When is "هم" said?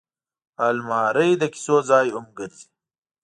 2.15-2.25